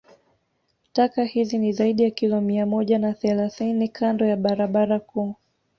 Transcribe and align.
Taka 0.93 1.23
hizi 1.23 1.57
ni 1.57 1.71
zaidi 1.73 2.03
ya 2.03 2.11
kilo 2.11 2.41
mia 2.41 2.65
moja 2.65 2.99
na 2.99 3.13
thelasini 3.13 3.87
kando 3.87 4.25
ya 4.25 4.37
barabara 4.37 4.99
kuu 4.99 5.35